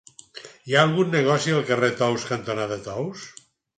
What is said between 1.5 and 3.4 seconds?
al carrer Tous cantonada Tous?